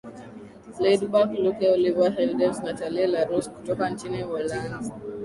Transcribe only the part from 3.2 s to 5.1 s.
Rose kutoka nchini Uholanzi